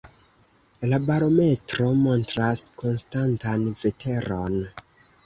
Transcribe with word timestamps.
La 0.93 0.97
barometro 1.09 1.89
montras 2.05 2.63
konstantan 2.85 3.69
veteron. 3.83 4.57